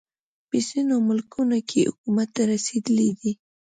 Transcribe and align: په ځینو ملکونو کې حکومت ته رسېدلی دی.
په 0.49 0.57
ځینو 0.67 0.95
ملکونو 1.07 1.57
کې 1.69 1.89
حکومت 1.89 2.29
ته 2.35 2.41
رسېدلی 2.51 3.09
دی. 3.19 3.31